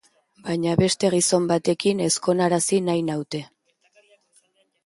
[0.45, 3.47] Baina beste gizon batekin ezkonarazi nahi dute.